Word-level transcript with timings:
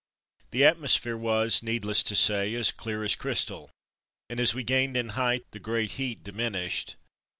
The 0.49 0.65
atmosphere 0.65 1.15
was, 1.15 1.61
needless 1.61 2.01
to 2.05 2.15
say, 2.15 2.55
as 2.55 2.71
clear 2.71 3.03
as 3.03 3.15
crystal, 3.15 3.69
and 4.31 4.39
as 4.39 4.55
we 4.55 4.63
gained 4.63 4.97
in 4.97 5.09
height 5.09 5.45
the 5.51 5.59
great 5.59 5.91
heat 5.91 6.23
diminished. 6.23 6.95